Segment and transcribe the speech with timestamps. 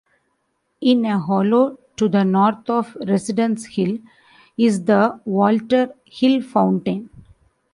[0.81, 3.99] In a hollow to the north of Residence Hill,
[4.57, 7.11] is the Walter Hill fountain.